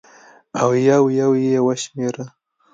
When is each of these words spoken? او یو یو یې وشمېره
او 0.61 0.69
یو 0.89 1.03
یو 1.19 1.31
یې 1.45 1.59
وشمېره 1.67 2.25